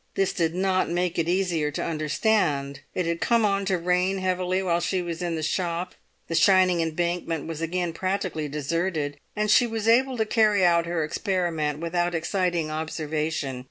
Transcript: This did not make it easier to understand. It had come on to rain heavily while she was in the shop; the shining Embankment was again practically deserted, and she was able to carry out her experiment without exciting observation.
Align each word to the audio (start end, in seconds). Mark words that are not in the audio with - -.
This 0.15 0.33
did 0.33 0.55
not 0.55 0.89
make 0.89 1.19
it 1.19 1.29
easier 1.29 1.69
to 1.69 1.83
understand. 1.85 2.79
It 2.95 3.05
had 3.05 3.21
come 3.21 3.45
on 3.45 3.65
to 3.65 3.77
rain 3.77 4.17
heavily 4.17 4.63
while 4.63 4.79
she 4.79 4.99
was 5.03 5.21
in 5.21 5.35
the 5.35 5.43
shop; 5.43 5.93
the 6.27 6.33
shining 6.33 6.81
Embankment 6.81 7.45
was 7.45 7.61
again 7.61 7.93
practically 7.93 8.47
deserted, 8.47 9.19
and 9.35 9.51
she 9.51 9.67
was 9.67 9.87
able 9.87 10.17
to 10.17 10.25
carry 10.25 10.65
out 10.65 10.87
her 10.87 11.03
experiment 11.03 11.81
without 11.81 12.15
exciting 12.15 12.71
observation. 12.71 13.59